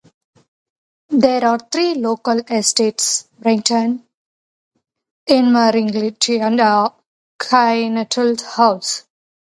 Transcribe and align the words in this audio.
There 1.11 1.45
are 1.47 1.59
three 1.59 1.93
local 1.93 2.39
estates: 2.49 3.27
Brigton, 3.39 4.03
Invereighty, 5.29 6.39
and 6.41 6.97
Kinnettles 7.39 8.41
House. 8.41 9.03